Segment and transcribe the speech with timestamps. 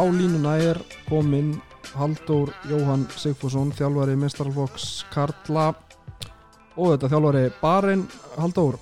[0.00, 1.58] á línuna er kominn
[1.92, 5.74] Halldór Jóhann Sigfússon þjálfari Mestarflokks Karla
[6.76, 8.06] og þetta þjálfari Barinn
[8.38, 8.78] Halldór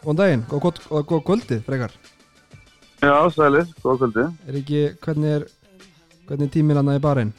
[0.00, 1.94] Góðan daginn, góð, góð, góð, góð kvöldið frekar
[3.00, 4.24] Já, sælir, góð kvöldi.
[4.44, 5.44] Er ekki, hvernig er
[6.28, 7.30] hvernig er tíminn hann í Barinn?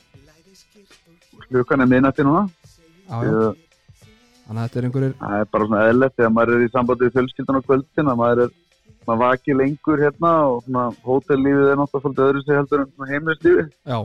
[1.52, 2.48] Klukkan er minnati núna.
[3.06, 3.52] Já, já,
[4.48, 7.06] þannig að þetta er einhverjir Það er bara svona eðlert þegar maður er í sambandi
[7.06, 8.56] við fjölskyldan á kvöldin að maður er,
[9.08, 13.12] maður vaki lengur hérna og svona hótellífið er náttúrulega svolítið öðru sig heldur en svona
[13.12, 14.00] heimilislífið Já,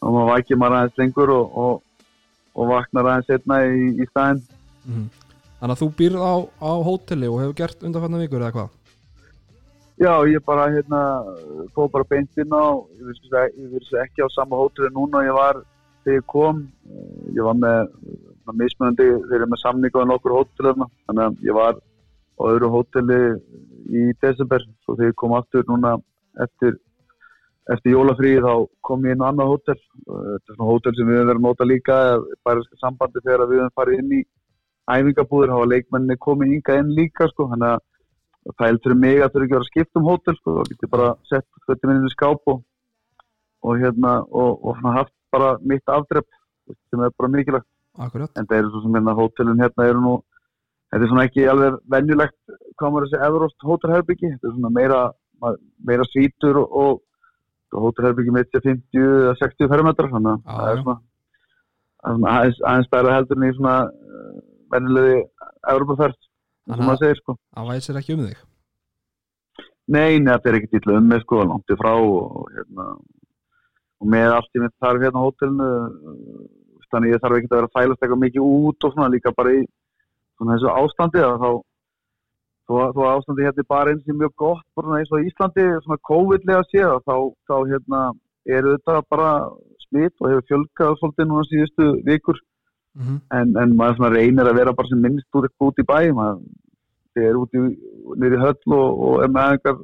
[0.00, 2.04] og maður vaki maður aðeins lengur og, og,
[2.54, 4.44] og vaknar aðeins setna í, í staðinn.
[4.88, 5.08] mhm
[5.58, 8.74] Þannig að þú býrð á, á hóteli og hefur gert undanfarnar vikur eða hvað?
[9.98, 11.00] Já, ég bara hérna
[11.74, 13.08] fóð bara beint inn á, ég
[13.58, 15.58] ég vissi ekki á sama hótelli núna ég var
[16.04, 17.90] þegar ég kom, Eh, ég var með,
[18.46, 21.74] með mismunandi, þeir eru með samningu á nokkur hótelina, þannig að ég var
[22.38, 23.18] á öðru hóteli
[23.88, 25.94] í desember, svo þegar ég kom aftur núna
[26.44, 26.76] eftir,
[27.72, 28.52] eftir jólafríð þá
[28.88, 31.46] kom ég inn á annað hótel, þetta er svona hótel sem við höfum verið að
[31.46, 31.98] nota líka,
[32.46, 34.22] bæriska sambandi þegar við höfum farið inn í
[34.88, 39.32] æfingabúður, hafa leikmenni komið ynga inn líka, sko, þannig að það er fyrir mig að
[39.32, 41.94] þurfa ekki að vera að skipta um hótel sko, þá get ég bara sett fötum
[41.94, 42.62] inn í skáp og,
[43.66, 46.28] og hérna og, og haft bara mitt afdrepp
[46.88, 48.30] sem er bara mikilvægt, Akkurat.
[48.38, 50.12] En það eru svo sem hérna hótelun hérna eru nú
[50.88, 52.38] þetta er svona ekki alveg venjulegt
[52.78, 55.02] hvað maður þessi Everost hótelherbyggi þetta er svona meira,
[55.90, 57.02] meira svítur og, og,
[57.74, 60.98] og hótelherbyggi með 50 eða 60 fermetrar þannig að það er svona,
[62.04, 64.38] er aðeins, aðeins stærra heldur en í svona uh,
[64.74, 65.20] venjulegi
[65.68, 66.18] Evropaferð
[66.68, 67.34] Þannig sem maður segir sko.
[67.56, 68.40] Það væsir ekki um þig?
[69.88, 72.88] Nei, nei, þetta er ekkert illa um mig sko, langt í frá og, hérna,
[73.98, 76.42] og með allt í mitt þarf hérna á hótelinu uh,
[76.92, 79.54] þannig ég þarf ekki að vera að fælast eitthvað mikið út og svona líka bara
[79.56, 79.62] í
[80.38, 81.50] svona þessu ástandi að þá
[82.68, 86.04] þó, að ástandi hérna er bara eins og mjög gott bara eins og Íslandi svona
[86.10, 87.16] COVID-lega séð þá,
[87.48, 88.02] þá hérna
[88.48, 89.32] er þetta bara
[89.86, 92.40] smitt og hefur fjölgað svolítið núna síðustu vikur.
[92.98, 96.10] Mm en, en maður svona reynir að vera bara sem minnst út, út í bæ
[96.16, 96.40] maður
[97.18, 99.78] er út í, í höll og, og er með einhver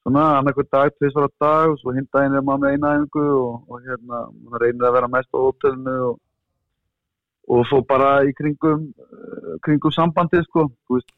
[0.00, 3.36] svona annarkur dag, tvisvar á dag og svo hinn daginn er maður með eina einhverju
[3.44, 6.18] og, og hérna, maður reynir að vera mest á hótelinu og,
[7.50, 10.68] og svo bara í kringum eh, kringum sambandið sko.
[10.90, 11.10] Veist,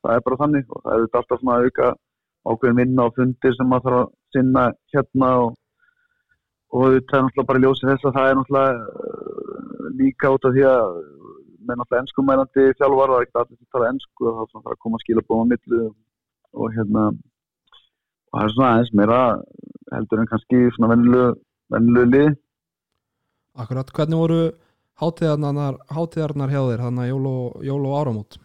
[0.00, 0.68] það er bara þannig.
[0.70, 1.90] Og það er þetta alltaf svona auka
[2.50, 5.50] ákveðin vinna og fundir sem maður þarf að sinna hérna og
[6.70, 10.54] og þetta er náttúrulega bara ljósið þess að það er náttúrulega uh, líka út af
[10.54, 10.92] því að
[11.66, 14.80] með náttúrulega ennskumælandi þjálfar það er ekkert allir sem tala ennsku og það er að
[14.84, 15.80] koma að skila bóðum á milli
[16.60, 19.20] og hérna og það er svona aðeins meira
[19.90, 21.28] heldur en kannski svona venjulegu
[21.74, 22.30] venjulegu lið.
[23.60, 24.40] Akkurat, hvernig voru
[25.00, 27.26] hátíðarnar, hátíðarnar hjá þér þannig að jól
[27.86, 28.38] og, áramót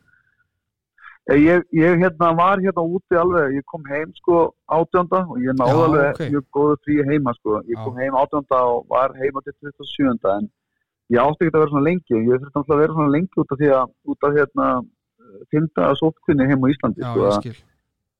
[1.25, 5.55] Eh, Ég, ég hérna var hérna úti alveg, ég kom heim sko átjónda og ég
[5.57, 6.19] náði Já, alveg ok.
[6.35, 7.55] mjög góðu frí heima sko.
[7.65, 7.83] Ég Já.
[7.83, 10.21] kom heim átjónda og var heima til 27.
[10.35, 10.45] en
[11.09, 12.13] ég átti ekki að vera svona lengi.
[12.13, 14.67] Ég þurfti náttúrulega að vera svona lengi út af því að út af hérna
[15.49, 17.25] fynda sótkunni heim á Íslandi Já, sko.
[17.25, 17.63] ég að-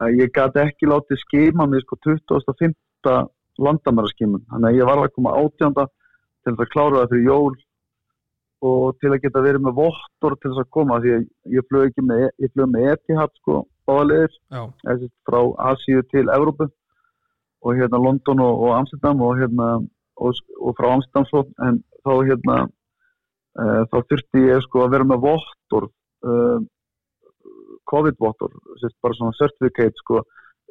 [0.02, 3.30] að Ég gæti ekki látið skima mig sko 25.
[3.62, 4.42] landamæraskimun.
[4.50, 5.86] Þannig að ég var að koma átjónda
[6.44, 7.54] til að klára það fyrir jól
[8.64, 11.90] og til að geta verið með vottor til þess að koma því að ég flög
[11.90, 15.40] ekki með, ég flög með Etihad sko, sagt frá
[15.72, 16.70] Asíu til Evrópu
[17.66, 19.68] og hérna London og, og Amsterdam og hérna
[20.16, 25.10] og, og frá Amsterdam svo en þá hérna uh, þá þurfti ég sko að vera
[25.10, 25.90] með vottor
[26.26, 26.60] uh,
[27.90, 30.24] COVID-vottor sérst bara svona certificate sko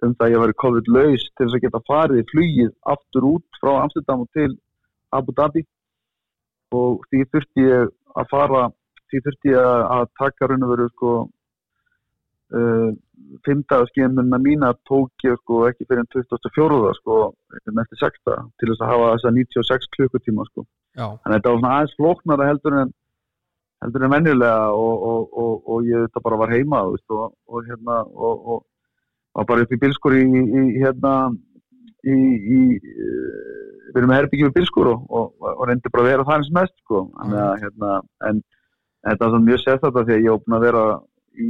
[0.02, 3.60] um það að ég væri COVID-laus til þess að geta farið í flugið aftur út
[3.60, 4.50] frá Amsterdam og til
[5.14, 5.62] Abu Dhabi
[6.80, 7.88] og því þurfti ég
[8.20, 8.64] að fara
[9.12, 11.10] því þurfti ég að- að taka raun og veru sko
[12.54, 12.90] uh,
[13.46, 16.92] fimmdagarskimuna mína tók ég sko ekki fyrir en 24.
[17.00, 17.16] sko
[17.58, 18.20] eftir 6.
[18.60, 20.64] til þess að hafa þessa 96 klukkutíma sko
[20.98, 22.92] já, þannig að þetta var svona aðeins flóknara heldur en
[23.84, 27.66] heldur en venjulega og, og, og, og ég þetta bara var heima veist, og, og
[27.68, 28.46] hérna og,
[29.48, 31.14] bara upp í bilskur í, í hérna
[32.04, 32.18] í,
[32.56, 33.64] í eh,
[33.94, 36.52] við erum með herbyggjum í bilskur og, og, og reyndi bara að vera það eins
[36.58, 37.02] mest sko.
[37.18, 37.90] Þannig að hérna
[38.28, 38.40] en,
[39.04, 40.84] en þetta svona mjög sérstætt því að ég búin að vera
[41.34, 41.48] í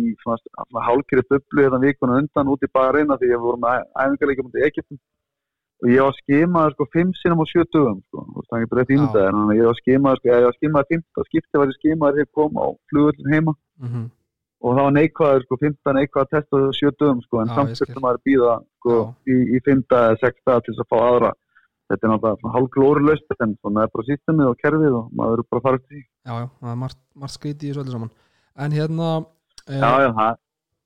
[0.86, 4.58] hálkri bublu hérna vikuna undan út í bara reyna því ég voru með æfingarleikjum út
[4.60, 5.00] í Egyptum.
[5.84, 8.62] Og ég var skimaður sko fimm sinum á sjö dögum sko, það
[9.34, 12.28] þannig að ég var skimaður sko, ég var skimaður 15 skipti var ég skimaður hér
[12.38, 13.56] kom á flugullin heima.
[13.82, 14.06] Mm
[14.64, 18.20] og það var neikvæður sko 15 neikvæða test á sjö dögum sko en samt maður
[18.20, 19.08] að býða sko Já.
[19.28, 21.32] í, í 5 eða 6 daga til þess að fá aðra.
[21.84, 25.48] Þetta er náttúrulega hálf glórulaust en svona er bara systemið og kerfið og maður er
[25.50, 26.02] bara að fara eftir því.
[26.24, 28.14] Já, já, það er margt, margt skrítið í þessu öllu saman.
[28.64, 29.10] En hérna
[29.68, 30.40] eh, já já það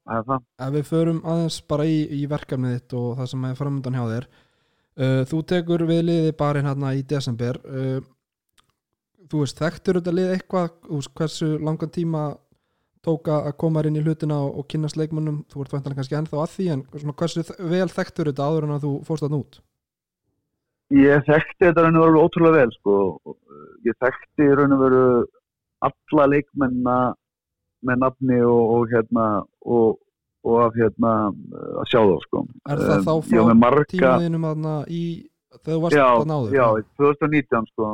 [0.09, 0.45] það er það.
[0.67, 4.05] ef við förum aðeins bara í, í verkefnið þitt og það sem er framöndan hjá
[4.09, 7.99] þér uh, þú tekur við liði barinn hérna í desember uh,
[9.29, 10.71] þú veist, þekktur þetta lið eitthvað?
[11.19, 12.23] Hversu langan tíma
[13.05, 16.43] tóka að koma inn í hlutina og, og kynast leikmönnum, þú ert vantanlega kannski ennþá
[16.43, 19.61] að því en svona, hversu vel þekktur þetta áður en að þú fórst þarna út
[20.95, 22.93] Ég þekkti þetta raun og veru ótrúlega vel sko.
[23.85, 25.09] Ég þekkti raun og veru
[25.85, 26.99] alla leikmenna
[27.85, 29.27] með nafni og, og hérna
[29.69, 29.99] og,
[30.49, 32.45] og af hérna að sjá þá sko.
[32.73, 34.47] er það þá frá marga, tímaðinum
[34.89, 35.03] í
[35.61, 36.67] þegar þú varst þarna áður já,
[37.05, 37.93] 2019 sko.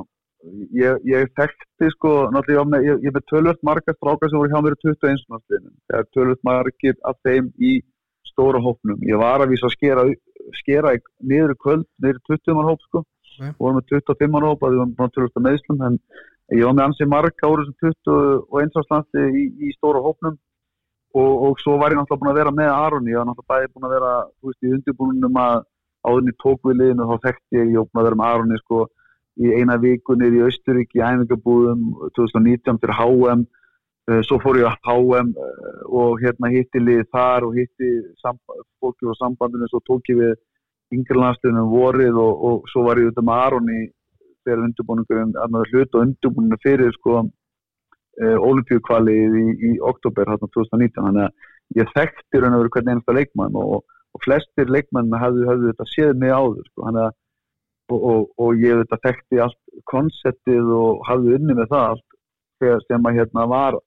[0.77, 4.77] Ég, ég þekkti sko, náttúrulega ég, ég, með tölvöld marga strákar sem voru hjá mér
[4.77, 5.25] í 21.
[5.33, 5.73] náttúrulega.
[5.89, 7.73] Það er tölvöld margir af þeim í
[8.29, 9.01] stóra hópnum.
[9.09, 10.05] Ég var að vísa að skera,
[10.61, 11.01] skera í
[11.65, 13.05] kvöld, niður í 20 mann hóp sko.
[13.35, 13.57] Ok.
[13.59, 16.01] vorum með 25 mann hóp að við varum tölvöld að meðslum en
[16.55, 17.79] ég var með ansið marga úr þessum
[18.53, 18.83] 21.
[18.83, 20.37] áslandi í, í stóra hópnum
[21.15, 23.73] og, og svo var ég náttúrulega búin að vera með Aron, ég var náttúrulega bæði
[23.73, 24.13] búin að vera
[24.45, 25.57] veist, í undirbúinum að
[26.05, 27.81] áðurinn í tókviliðinu þá þekkti ég, ég
[29.43, 31.85] í eina viku niður í Austurík í æfingabúðum
[32.19, 33.45] 2019 fyrir HM
[34.05, 37.91] svo fór ég að HM uh, og hérna hitti lið þar og hitti
[38.23, 40.35] fólki á sambandinu svo tók ég við
[40.95, 43.81] yngri landsliðinu vorið og, og svo var ég auðvitað með Aroni
[44.45, 47.25] þegar undirbúningurinn, annar hlut og undirbúningurinn fyrir sko
[48.21, 53.17] olimpíukvalið í, í oktober hérna 2019, þannig að ég þekkti raun og veru hvernig einasta
[53.17, 53.81] leikmann og,
[54.15, 57.17] og flestir leikmann hafðu þetta séð mig áður sko, þannig að
[57.93, 59.61] og, og, og ég þetta þekkti allt
[59.91, 62.19] konseptið og hafði unni með það allt
[62.63, 63.79] þegar sem að hérna var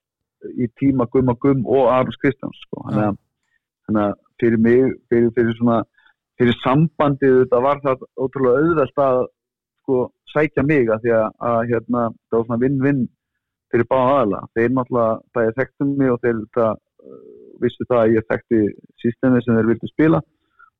[0.53, 2.83] í tíma Gumma Gumm og Arons Kristjáns sko.
[2.85, 3.17] þannig, að,
[3.87, 5.79] þannig að fyrir mig fyrir, fyrir svona
[6.37, 9.21] fyrir sambandið þetta var það ótrúlega auðvelt að
[9.81, 10.01] sko
[10.33, 13.03] sækja mig að því að, að hérna það var svona vinn-vinn
[13.71, 17.21] fyrir báða aðla þeir náttúrulega, það ég þekktum mig og þeir þetta uh,
[17.63, 18.61] vissu það að ég þekkti
[19.03, 20.21] systemið sem þeir vildi spila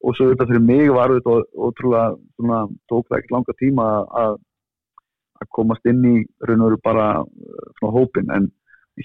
[0.03, 2.59] og svo þetta fyrir mig var þetta ótrúlega svona,
[2.91, 3.87] tók það ekki langa tíma
[4.23, 4.37] að
[5.41, 6.15] að komast inn í
[6.47, 8.49] raun og veru bara uh, svona hópin en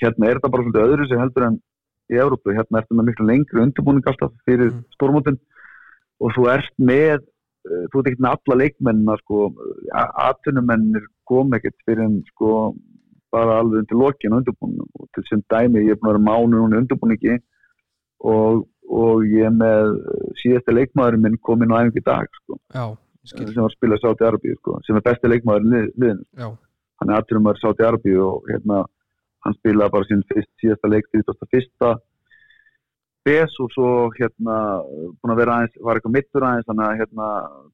[0.00, 1.58] hérna er þetta bara svolítið öðru sem heldur en
[2.12, 4.84] í Európu, hérna er þetta með miklu lengri undirbúning alltaf fyrir Mm.
[4.96, 5.38] stórmótin.
[6.20, 9.52] Og þú ert með uh, þú ert ekkert með alla leikmennina sko,
[10.28, 12.74] atvinnumennir kom ekkert fyrir en sko
[13.32, 16.58] bara alveg undir lokin undirbúning og til sem dæmi ég er búin að vera mánu
[16.58, 17.38] núna undirbúningi
[18.20, 19.94] og, og ég er með
[20.42, 22.84] síðasta leikmaðurinn minn kom inn á æfingu í dag sko, já,
[23.30, 26.26] sem var að spila Sáti Arabíu sko, sem er besti leikmaðurinn lið, liðinu.
[26.38, 26.48] Já,
[27.00, 28.82] hann er aðturum að Sáti Arabíu og hérna
[29.42, 32.00] hann spilaði bara sín fyrst, síðasta leik 31.
[33.22, 37.28] BS og svo hérna búin að vera aðeins, var eitthvað mittur aðeins þannig að hérna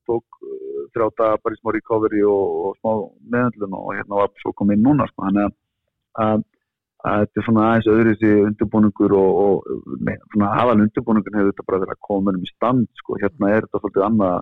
[0.08, 2.90] tók uh, þrjáta bara í smá recovery og, og smá
[3.32, 5.54] meðöndlun og hérna var svo komið núna sko, þannig að,
[6.24, 6.44] að,
[7.06, 11.52] að þetta er svona aðeins öðru þessi undirbúningur og, og með, svona aðal undirbúningur hefur
[11.52, 14.38] þetta bara verið að koma um í stand sko, hérna er þetta svolítið annað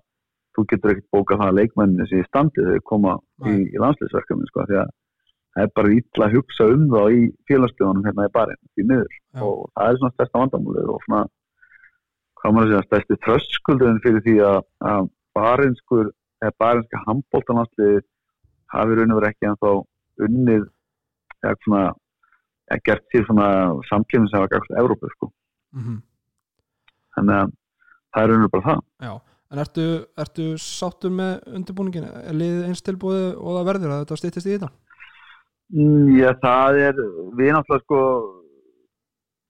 [0.56, 3.66] þú getur ekkert bókað það að leikmenninni sem í standi þegar koma í, Nei.
[3.76, 4.94] í landsleisverkefni sko, því að
[5.56, 9.12] það er bara ítla að hugsa um þá í félagslegunum hérna í barinn, því niður
[9.12, 9.42] Já.
[9.44, 11.22] og það er svona stærsta vandamálið og svona
[12.40, 14.58] hvað maður að segja, stærsti tröskuldurinn fyrir því að,
[14.92, 16.10] að barinskur
[16.44, 18.02] eða barinska handbóltanlandsliði
[18.72, 19.72] hafi raun og verið ekki ennþá
[20.26, 20.66] unnið
[21.44, 21.84] eða svona
[22.88, 23.49] gert sér svona
[23.90, 25.30] samkjöfum sem var gæst Európa sko,
[25.76, 26.02] mhm
[27.16, 27.52] þannig að
[28.14, 29.12] það er og bara það Já,
[29.52, 29.87] en ertu,
[30.25, 32.08] ertu sáttur með undirbúningin?
[32.23, 34.70] Er liðið eins tilbúið og það verður að þetta stýttist í þetta?
[35.75, 37.00] Mm, Já, það er,
[37.38, 38.00] við náttúrulega sko,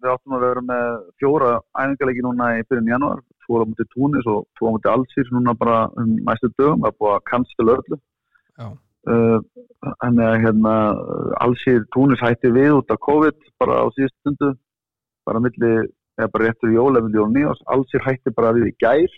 [0.01, 0.89] við áttum að vera með
[1.21, 5.33] fjóra æfingarleiki núna í byrjun janúar, tvo á mútið Túnis og tvo á mútið Alsýr
[5.35, 8.01] núna bara um næstu dögum, það er búið að cancel öllu.
[8.57, 8.69] Já,
[9.07, 9.39] Uh,
[10.03, 10.73] Þannig að hérna,
[11.45, 14.51] Alsýr Túnis hætti við út af COVID bara á síðust stundu,
[15.29, 15.73] bara milli,
[16.19, 19.17] eða bara réttur í jól eða milli og nýjás, Alsýr hætti bara við í gær.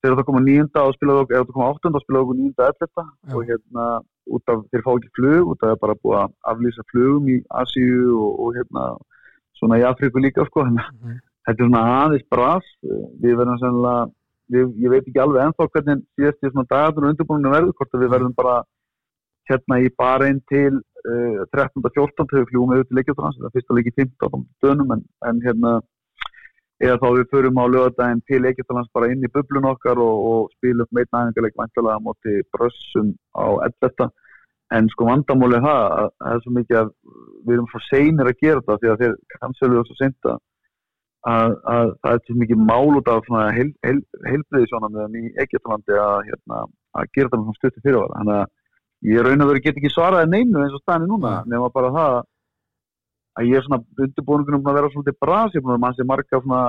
[0.00, 2.68] Þegar það koma nýjunda og spilaðu okkur, eða það koma áttunda og spilaðu okkur nýjunda
[2.70, 3.34] elletta Já.
[3.36, 3.86] og hérna
[4.30, 7.28] út af, þeir fá ekki flug út af það er bara búið að aflýsa flugum
[7.28, 8.86] í Asíu og, og hérna
[9.60, 10.64] svona í Afríku líka sko.
[10.64, 12.72] Þannig að mhm, þetta er svona aðeins bras.
[13.20, 14.08] Við verðum sennilega
[14.54, 17.96] við, ég veit ekki alveg ennþá hvernig síðast í svona dagatur og undirbúinu verður hvort
[17.96, 18.56] að við verðum bara
[19.50, 23.78] hérna í bara einn til uh, 13.14 þegar við fljúum auðvitað leikjartrans það er fyrsta
[23.78, 25.74] leiki 15 dönum en, en hérna
[26.80, 30.54] eða þá við förum á lögadaginn til leikjartrans bara inn í bublun okkar og, og
[30.56, 34.10] spilum meitt næðingarleik væntalega á móti brössum á 11
[34.76, 36.92] en sko vandamáli er það að það er svo mikið að
[37.46, 40.40] við erum svo seinir að gera það því að þeir kannsölu svo seinta að,
[41.28, 41.56] að
[42.00, 46.64] það er til mikið mál út af svona heil, heil, heilbriðisjónum í Egyptalandi að, hérna,
[46.96, 48.18] að gera það með svona stutti fyrirvara.
[48.20, 51.54] Þannig að ég raun og veru get ekki svaraði neinu eins og staðin núna Nei.
[51.54, 52.18] nema bara það
[53.40, 55.96] að ég er svona undirbúningunum búin að vera svolítið bras ég er búin að mann
[55.96, 56.62] sem marga svona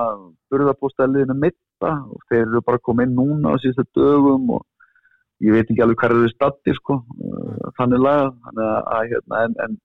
[0.52, 4.66] burðapóstæliðinu mitt þetta og þeir eru bara komið inn núna á síðustu dögum og
[5.42, 7.00] ég veit ekki alveg hvað eru statti sko,
[7.78, 9.78] þannig lagað þannig að, að hérna, en, en,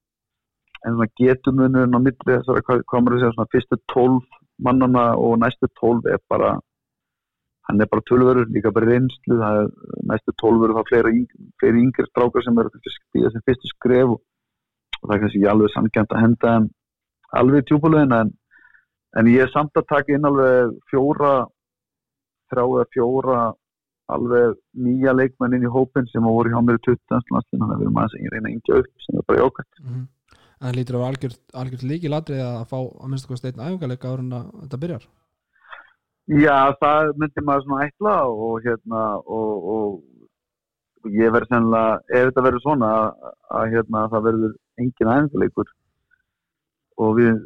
[0.83, 4.27] en svona getumunurinn á milli þessara, hvað, maður að segja, svona fyrstu tólf
[4.63, 6.57] mannana og næstu tólf er bara
[7.67, 9.69] hann er bara tölverður, líka bara reynslu það er
[10.11, 11.21] næstu tólverður, það er fleiri,
[11.59, 14.19] fleiri yngri strákar sem eru stíða sem fyrstu skref og,
[15.01, 16.69] og það er kannski alveg sannkjæmt að henda en
[17.41, 18.33] alveg í tjúbulögin en,
[19.19, 21.33] en ég er samt að taka inn alveg fjóra
[22.51, 23.39] þrá eða fjóra
[24.15, 27.25] alveg nýja leikmenn inn í hópin sem voru hjá mér í 20.
[27.35, 29.89] landslinn þannig að við erum aðeins að að yngja upp sem er bara jókvæmt mm
[29.89, 30.05] -hmm.
[30.57, 34.09] En það lítur á algjört, algjört líki ladrið að fá að minnst okkur steitna æfingarleika
[34.09, 35.03] áður en að þetta byrjar
[36.27, 39.03] Já, það myndi maður svona ætla og hérna
[39.37, 45.11] og, og ég verði sennilega ef þetta verður svona að, að hérna það verður engin
[45.13, 45.69] æfingarleikur
[46.97, 47.37] og við,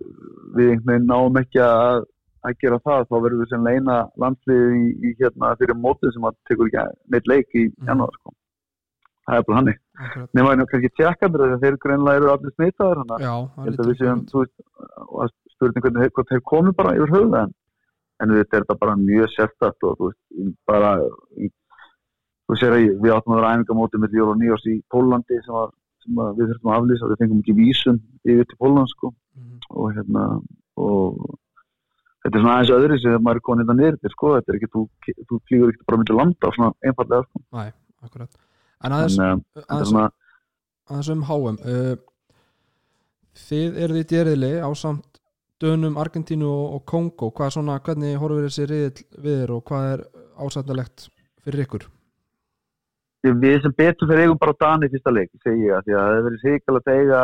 [0.55, 2.05] við einhvern veginn náum ekki að,
[2.47, 6.29] að gera það þá verður við sennilega eina landslið í, í hérna fyrir mótið sem
[6.31, 7.91] að tekur ekki neitt leik í Mhm.
[7.91, 8.33] janúar sko.
[9.27, 9.79] Það er bara hannig
[10.33, 13.25] nema það er kannski tjekkandur þegar þeir greinlega eru allir smitaður þannig að
[15.07, 17.53] og spurning hvernig hvort þeir komi bara yfir höfuð en,
[18.23, 20.95] en þetta er bara mjög sérstætt og þú veist, bara
[21.37, 21.51] í,
[22.49, 25.53] þú sér að við áttum að vera æfingamóti með jól og nýjós í Pólandi sem,
[25.53, 25.75] var,
[26.05, 29.13] sem að við þurfum að aflýsa við fengum ekki vísum yfir til Póland sko.
[29.37, 29.59] Mhm.
[29.71, 30.23] og hérna
[30.81, 31.37] og
[32.21, 34.71] þetta er svona aðeins öðru sem maður er komin þetta niður sko, þetta er ekki,
[34.73, 34.81] þú,
[35.29, 37.43] þú flýgur ekki bara myndi landa svona einfallega sko.
[37.51, 37.69] Næ,
[38.03, 38.50] akkurat
[38.83, 41.95] En aðeins, er aðeins, um HM uh,
[43.41, 45.07] Þið eruð í djeriðli á samt
[45.61, 49.89] Dönum, Argentínu og, Kongo hvað er svona, hvernig horfir þessi riðill við þér og hvað
[49.93, 50.05] er
[50.41, 51.09] ásættalegt
[51.45, 51.85] fyrir ykkur?
[53.21, 56.23] við sem betur fyrir eigum bara Dani fyrsta leik, segi ég, því að það hefur
[56.27, 57.19] verið sikalegt að eiga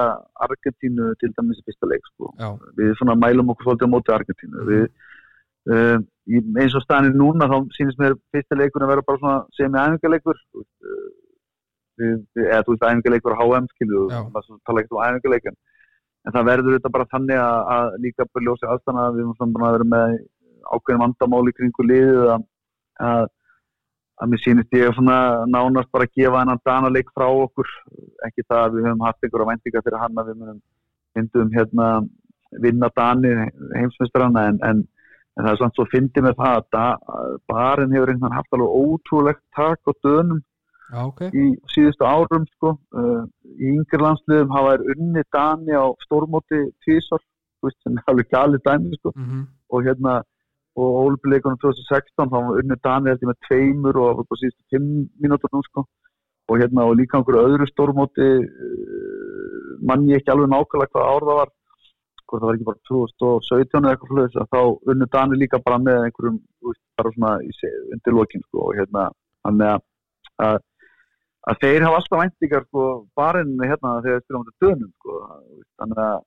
[0.45, 2.29] Argentínu til dæmis fyrsta leik, sko.
[2.37, 4.65] Já, Við svona mælum okkur svolítið á móti Argentínu.
[4.69, 4.83] Við,
[5.73, 5.97] uh,
[6.29, 9.81] í- eins og staðinir núna, þá sýnist mér fyrsta leikur að vera bara svona semi
[11.97, 13.69] eða þú veist æfingarleikur á HM,
[14.31, 15.57] maður svona tala ekkert um æfingarleikin.
[16.27, 19.53] En það verður þetta bara þannig að, að líka bara ljósi aðstæðan að við erum
[19.55, 20.15] búin að vera með
[20.67, 22.47] ákveðin vandamál í kringu liðið að,
[23.07, 23.27] að
[24.17, 27.69] að mér sýnist ég svona nánast bara að gefa hennan danaleik frá okkur.
[28.25, 30.39] Ekki það að við höfum haft einhverja væntingar fyrir hann að við
[31.17, 31.89] myndum hérna
[32.63, 33.33] vinna Dani
[33.75, 34.83] heimsmeistrana en, en,
[35.37, 38.77] en það er svona svo fyndið með það að barinn hefur einhvern veginn haft alveg
[38.81, 40.41] ótrúlegt tak á dönum
[40.93, 41.21] já, ok.
[41.33, 42.73] Í síðustu árum sko.
[42.95, 43.23] uh,
[43.59, 47.21] í yngir landsliðum hafa þær unni Dani á stórmóti tísar
[47.83, 49.11] sem er alveg galið dæmi sko.
[49.15, 50.11] Mm og hérna
[50.79, 54.91] og ólupleikunum 2016 þá var unnið Dani eftir með tveimur og það var síðustu fimm
[55.19, 55.83] mínútur nú sko.
[56.47, 58.27] Og hérna og líka einhverju öðru stórmóti
[58.87, 61.51] uh, mann ég ekki alveg nákvæmlega hvað ár það var
[62.27, 64.61] hvort það var ekki bara 2017 eða eitthvað flöðis að þá
[64.93, 68.73] unnið Dani líka bara með einhverjum veist, bara svona í, se- undir lokin sko og
[68.79, 69.05] hérna
[69.47, 69.85] þannig að,
[70.47, 70.57] að
[71.47, 72.87] að þeir hafa alltaf væntingar sko
[73.17, 75.19] barinn hérna þegar þeir spila um þetta dönum sko
[75.81, 76.17] þannig að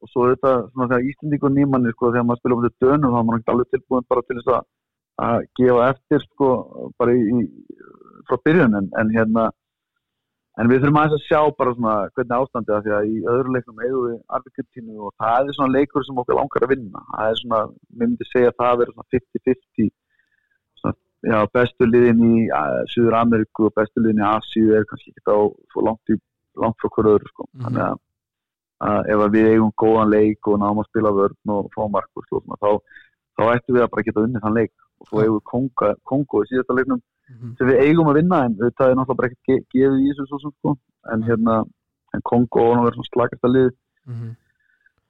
[0.00, 3.18] og svo þetta svona þegar Íslandíkur nýmanni sko þegar maður spila um þetta dönum þá
[3.20, 4.68] er maður ekki alveg tilbúin bara til þess að
[5.20, 6.50] að gefa eftir sko
[7.00, 7.40] bara í, í
[8.28, 9.50] frá byrjun en, en hérna
[10.60, 13.54] en við þurfum aðeins að sjá bara svona hvernig ástandið að því að í öðru
[13.54, 17.02] leiknum eigum við Argentínu og það er svona leikur sem okkur langar að vinna.
[17.12, 17.60] Það er svona,
[17.94, 19.99] mér myndi segja að það verður svona 50-50 svona,
[21.26, 25.24] já, bestu liðin í uh, Suður Ameríku og bestu liðin í Asíu er kannski ekki
[25.28, 25.36] þá
[25.86, 26.14] langt,
[26.56, 27.62] langt frá hverju öðru sko Mhm.
[27.64, 27.98] þannig að,
[28.88, 32.56] að ef við eigum góðan leik og náum að spila vörn og fá markur svona,
[32.62, 32.70] þá,
[33.36, 36.48] þá ættum við að bara geta unnið þann leik og svo eigum við Kongo, í
[36.50, 37.56] síðasta leiknum Mhm.
[37.58, 40.76] sem við eigum að vinna en það er náttúrulega ge gefið í þessu svo sko
[41.12, 41.60] en hérna
[42.14, 43.70] en Kongo og hann verður svona slagast að lið
[44.08, 44.36] Mhm.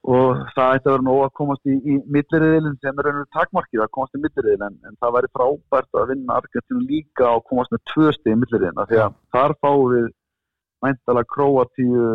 [0.05, 3.83] Og það ætti að vera nóg að komast í, í milliriðilin sem er rauninu takmarkið
[3.85, 7.71] að komast í milliriðil en, en það væri frábært að vinna Argentínu líka og komast
[7.75, 10.09] með tvö stið í milliriðin af því að þar fáum við
[10.81, 12.07] mæntalega Króatíu,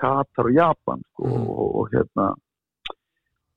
[0.00, 1.46] Katar og Japan sko, Mhm.
[1.48, 2.26] og, og hérna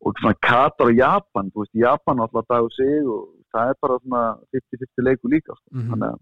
[0.06, 3.76] og svona Katar og Japan þú veist, Japan alltaf dag og sig og það er
[3.82, 5.68] bara svona 50-50 leiku líka sko.
[5.76, 5.90] Mhm.
[5.92, 6.20] þannig, að,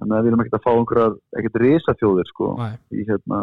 [0.00, 3.38] þannig að við erum ekkert að fá einhverjar ekkert risafjóðir sko, Næ, í hérna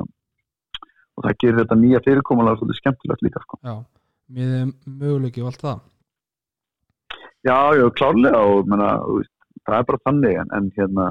[1.19, 3.59] og það gerir þetta nýja fyrirkomulega svolítið skemmtilegt líka sko.
[3.63, 3.75] já
[4.37, 5.79] er möguleiki og allt það
[7.39, 8.99] Já, já, klárlega og menna,
[9.63, 11.05] það er bara þannig en, en hérna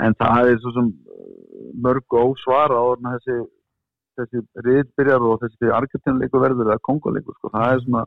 [0.00, 3.36] en það er svo sem uh, mörg ósvara á orðin þessi
[4.18, 7.52] þessi riðbyrjar og þessi Argentinleikur verður eða Kongoleikur sko.
[7.52, 8.04] það er svona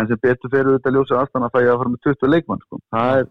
[0.00, 2.80] en sem betur fyrir þetta ljósa aðstæðan að er að fara með 20 leikmann sko.
[2.96, 3.28] það er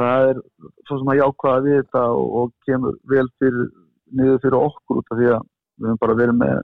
[0.00, 0.40] það er
[0.86, 3.68] svo sem að jákvæða við þetta og, og kemur vel fyrir
[4.16, 5.44] niður fyrir okkur út af því að
[5.80, 6.58] við höfum bara verið með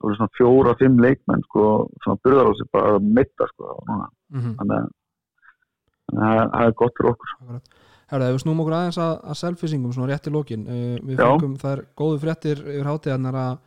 [0.00, 1.64] svona fjóra, fimm leikmenn sko,
[2.04, 4.54] svona burðar á sig bara að mitta sko, núna Mhm.
[4.60, 7.60] þannig að það er gott fyrir okkur
[8.10, 11.18] Herða, ef við snúum okkur aðeins að, að selfisingum svona rétt í lókin uh, við
[11.20, 11.26] Já.
[11.30, 13.58] fengum þær góðu fréttir yfir hátíðanar að,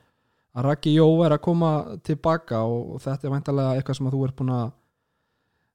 [0.58, 1.70] að Raki Jó er að koma
[2.04, 4.66] tilbaka og, og þetta er væntalega eitthvað sem að þú er búin að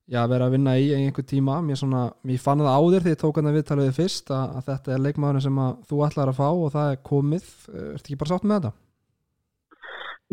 [0.08, 1.60] já, vera að vinna í einhver tíma.
[1.64, 4.56] Mér, svona, mér fann það áður því ég tók hann að viðtala við fyrst að,
[4.58, 7.48] að þetta er leikmaðurinn sem að þú ætlar að fá og það er komið.
[7.68, 8.72] Uh, ertu ekki bara sátt með þetta?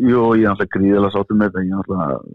[0.06, 1.66] Jú, ég er alltaf gríðilega sáttum með þetta.
[1.66, 2.28] Ég er alltaf,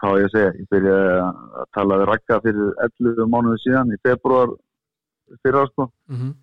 [0.00, 0.54] hvað á ég að segja?
[0.56, 4.56] Ég byrjaði að tala við Ragga fyrir 11 mánuði síðan í februar
[5.42, 6.34] fyrir ástu Mm -hmm.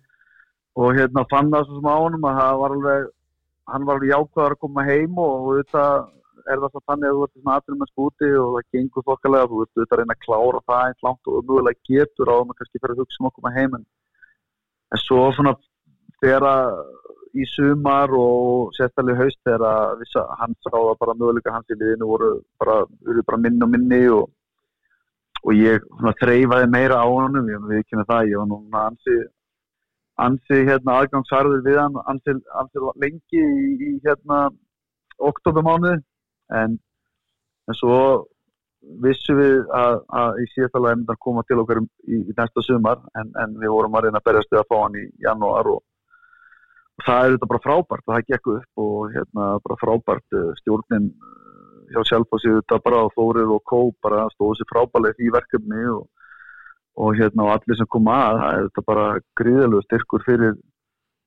[0.76, 3.06] og hérna fann það svo sem á honum að var alveg
[3.72, 6.08] hann var alveg jákvæður að koma heim og auðvitað
[6.50, 9.50] er það svo þannig að þú ert svona aðrum með skúti og það gengur þokkalega
[9.50, 12.52] þú ert auðvitað að reyna að klára það eins langt og umögulega getur á að
[12.58, 13.86] kannski fyrir að hugsa um að koma heim en,
[15.04, 15.54] svo svona
[16.22, 16.46] þegar
[17.34, 21.78] í sumar og sérstaklega haust þegar að vissa, hann sá að bara möguleika hans í
[21.78, 22.32] liðinu voru
[22.62, 22.82] bara,
[23.26, 24.28] bara minni og minni og,
[25.42, 29.16] og ég svona þreifaði meira á honum ég við kynna það, ég var núna ansi
[30.24, 34.44] ansi hérna aðgangsarður við hann ansi, ansi lengi í, í hérna
[35.18, 35.98] oktobermánuði
[36.52, 36.78] en,
[37.68, 37.98] en svo
[39.04, 42.34] vissum við að, að í síðast alveg mynda að koma til okkar um- í, í
[42.36, 45.04] næsta sumar en, en við vorum að reyna að berjast við að fá hann í
[45.24, 45.80] janúar og,
[46.98, 50.50] og það er þetta bara frábært og það gekk upp og hérna bara frábært eh,
[50.60, 55.32] stjórnin eh, hjá Sjálfossi þetta bara og Þórir og Kó bara stóðu sér frábælega í
[55.32, 56.04] verkefni og,
[57.00, 59.08] og hérna og allir sem kom að það er þetta bara
[59.40, 60.56] gríðalegu styrkur fyrir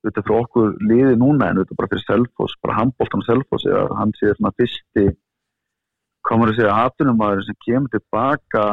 [0.08, 4.14] þetta fyrir okkur liði núna en þetta bara fyrir Selfoss, bara handbóltan Selfoss eða hann
[4.18, 5.08] sé svona fyrsti
[6.28, 8.66] komur að segja aðtunumæður sem kemur tilbaka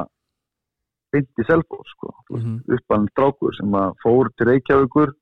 [1.15, 2.41] beint í Selfoss sko, mm.
[2.41, 2.57] -hmm.
[2.79, 5.15] uppalinn strákur sem að fór til Reykjavíkur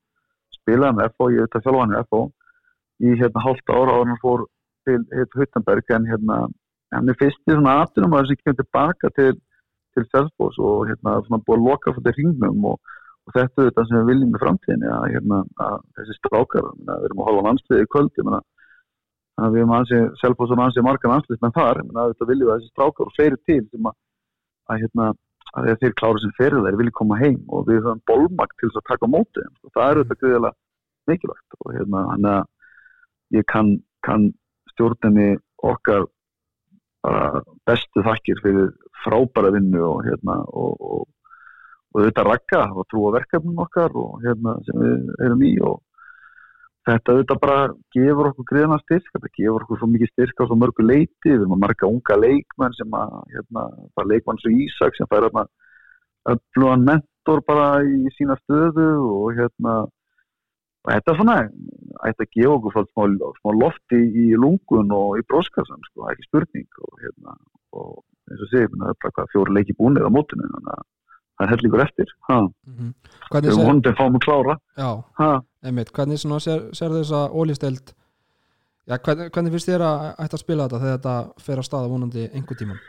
[0.57, 2.23] spilaði með FO, ég veit að þjálfa hann í FO
[3.03, 4.47] í hérna hálft ára ára hann fór
[4.87, 5.01] til
[5.37, 6.39] Huttenberg en hérna
[6.93, 9.37] hann er fyrsti svona aðtunumæður sem kemur tilbaka til,
[9.95, 12.81] til Selfoss og hérna svona búið að loka fyrir hringnum og,
[13.27, 17.07] og þetta er þetta sem við viljum í framtíðinni að, hérna, að þessi strákar við
[17.09, 20.63] erum að hóla landsliði í kvöld ég meina þannig að við erum ansið, Selfoss og
[20.65, 23.61] ansið margan ansliðsmenn þar, ég meina þetta viljum við að þessi strákar og fleiri til
[23.69, 23.97] sem að,
[24.73, 25.07] að hérna,
[25.53, 28.69] að þegar þeir klára sem fyrir þeir vilja koma heim og við höfum bólmakt til
[28.69, 29.73] þess að taka móti þeim, sko.
[29.77, 30.55] það er þetta greiðilega
[31.11, 32.43] mikilvægt og hérna hann að
[33.39, 33.73] ég kann,
[34.07, 34.29] kann
[34.73, 35.31] stjórninni
[35.63, 36.07] okkar
[37.03, 38.71] bara bestu þakkir fyrir
[39.03, 41.07] frábæra vinnu og hérna og, og,
[41.93, 45.81] og þetta rakka og trúa verkefnum okkar og hérna sem við erum í og
[46.89, 47.59] þetta auðvitað bara
[47.95, 51.41] gefur okkur greiðan styrk, þetta gefur okkur svo mikið styrk á svo mörgu leiti, við
[51.41, 55.47] erum að marga unga leikmenn sem að, hérna, bara leikmenn svo Ísak sem fær hérna
[56.33, 59.83] öflugan mentor bara í sína stöðu og hérna
[60.83, 61.37] og þetta er svona,
[62.03, 63.05] að gefa okkur smá,
[63.39, 67.37] smá lofti í lungun og í broskassan, sko, ekki spurning og hérna,
[67.79, 70.85] og eins og segir það er bara hvað fjóri leiki búinir á mótinu þannig að
[71.37, 72.15] það er hellingur eftir.
[72.29, 72.93] Mm -hmm.
[73.33, 74.57] við sér, hóndið að fá mig klára
[75.63, 77.95] einmitt, hvernig sér, sér þess að ólisteld
[78.87, 81.93] já, hvernig, hvernig finnst þér að ætta að spila þetta þegar þetta fer að staða
[81.93, 82.83] vonandi einhver tíman?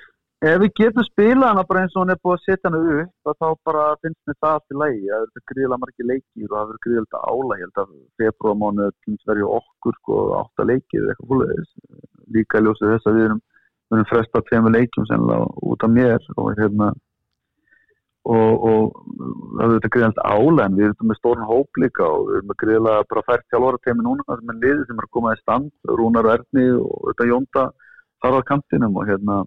[0.43, 3.29] Ef við getum spilað hana bara eins og hann er búið að setja hana upp
[3.31, 6.67] að þá bara finnst mér það í lægi það verður gríðilega margir leikir og það
[6.71, 8.89] verður gríðilega álæg að februarmánu
[9.29, 11.07] verður okkur sko átta leikir
[12.33, 13.41] líka ljósið þess að við erum,
[13.87, 16.91] við erum fresta tveimur leikjum sennilega út af mér og hérna
[18.23, 18.83] og, og
[19.59, 22.59] það verður gríðilega álæg en við erum með stórn hóp líka og við erum með
[22.63, 25.91] gríðilega bara fært hjálfara teimi núna sem er liðið sem er að koma í stand
[25.99, 27.65] Rúnar Erni og þetta Jónda
[28.23, 29.41] þar á kantinum og hérna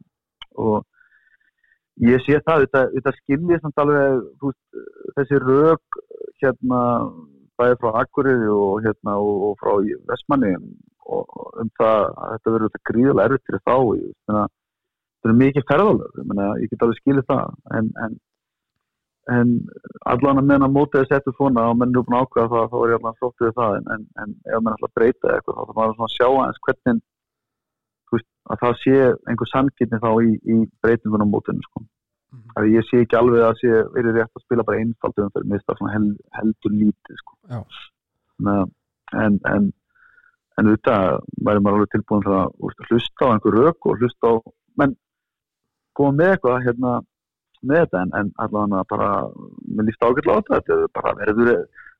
[0.60, 0.76] og
[2.04, 4.60] ég sé það, þetta, þetta skiljið samt alveg veist,
[5.16, 6.00] þessi rauk
[6.42, 6.82] hérna
[7.56, 9.72] bæðið frá Akureyri og hérna og, og frá
[10.10, 10.52] Vestmanni
[11.06, 14.54] og um það að þetta verður þetta gríðilega erfitt fyrir þá ég, þannig að
[15.16, 18.18] þetta er mikið ferðalög ég, ég get alveg skiljið það en, en,
[19.34, 19.48] en
[20.06, 22.76] allan að menna mótið að setja svona og menn eru búin að ákvæða það þá
[22.78, 25.62] er ég allan flott við það en, en ef mann ætla að breyta eitthvað þá
[25.62, 27.00] þarf maður að sjá aðeins hvernig
[28.14, 28.96] veist, að það sé
[29.30, 31.82] einhver sannkynni þá í, í breytingunum mótinu sko.
[31.82, 32.52] mm -hmm.
[32.60, 35.66] að ég sé ekki alveg að sé verið rétt að spila bara einfaldum fyrir mér
[35.66, 36.06] það hel,
[36.38, 37.36] heldur lítið sko.
[39.14, 39.72] En en
[40.56, 44.34] en auðvitað væri maður alveg tilbúin til að hlusta á einhver rauk og hlusta á
[44.80, 44.94] menn
[45.96, 46.92] koma með eitthvað hérna
[47.70, 49.10] með þetta en, en allavega bara
[49.66, 50.78] með líft ágætla á þetta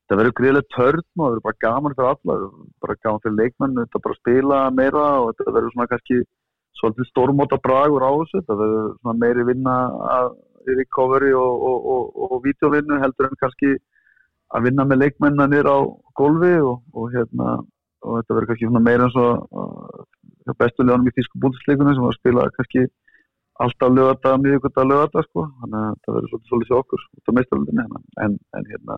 [0.07, 2.35] þetta verður greiðilegt törn og það verður bara gaman fyrir alla
[2.83, 6.19] bara gaman fyrir leikmenn þetta bara spila meira og þetta verður svona kannski
[6.79, 9.77] svolítið stórmóta bragur á þessu þetta verður svona meiri vinna
[10.67, 13.73] í recovery og, og, og, og videovinnu heldur en kannski
[14.55, 15.77] að vinna með leikmennanir á
[16.15, 17.57] golfi og hérna
[18.05, 22.19] og þetta verður kannski meira eins og uh, bestuleganum í þýsku búndisleikunum sem var að
[22.21, 22.85] spila kannski
[23.63, 27.35] alltaf lögata, miðugut að lögata sko, þannig að það verður svolítið svolítið okkur út á
[27.37, 27.85] meistaröldinni
[28.25, 28.97] en, en hérna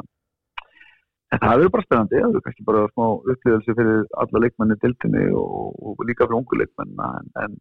[1.30, 5.26] en það verður bara spennandi, það verður kannski bara smá upplýðelse fyrir alla leikmenni dildinni
[5.42, 7.60] og, og líka fyrir ungu leikmennina en, en,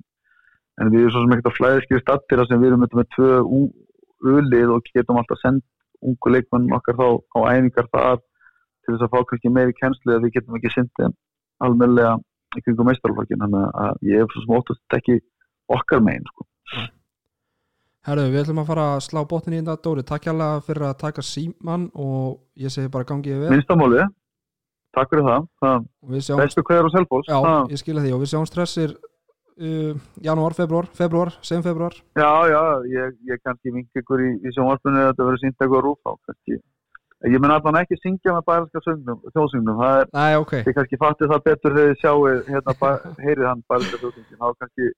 [0.83, 3.31] en við erum svo sem ekkert að flæðiskri stattir sem við erum með tvö
[4.35, 5.67] ulið og getum alltaf sendt
[6.03, 7.07] ungu leikmenn okkar þá
[7.37, 11.17] á æfingar þar til þess að fá kannski meiri kennslu að við getum ekki syndið
[11.65, 12.17] almenlega
[12.57, 15.19] í kringum meistaralflokkin þannig að ég hef svo smótast ekki
[15.69, 16.48] okkar megin sko.
[18.09, 20.33] Herru, við ætlum að fara að slá botnin í þetta Dóri, takk hjá
[20.65, 24.05] fyrir að taka síman og ég segi bara gangið við Minnstamáli,
[24.97, 26.41] takk fyrir það, það sjáum...
[26.41, 27.75] bestu hverjar og selvbóls Já, það...
[27.75, 28.13] ég skilja því.
[28.17, 32.63] Og við sjáum stressir uh, janúar, februar, februar, sem februar Já, já,
[32.95, 36.13] ég, ég kannski vingi ykkur í, í sjónvarpunni að þetta verður sínt eitthvað rúf á
[36.31, 36.59] kannski.
[37.29, 40.65] Ég menn allan ekki syngja með bæriska þjóðsyngnum, það er, Nei, okay.
[40.65, 44.91] ég kannski fatti það betur þegar þið sjáu, hérna, heyrið hann bæriska þjóðsyngjum, þá kannski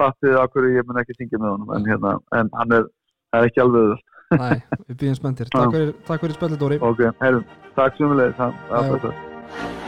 [0.00, 2.88] fattið að hverju ég mun ekki syngja með honum en, hérna, en hann er,
[3.36, 3.98] er ekki alveg
[4.30, 5.50] Nei, við býðum spenntir.
[5.50, 6.80] Takk fyrir, fyrir spillit Dóri.
[6.86, 9.79] Ok, heyrðum, takk svo mjög leið